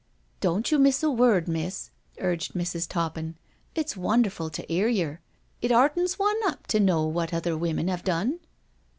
[0.41, 2.87] "Don't you miss a word, miss," urged Mrs.
[2.89, 3.37] Toppin."
[3.75, 5.19] It's wonderful to 'ear yer.
[5.61, 8.39] It heartens one up to know what other women *ave done."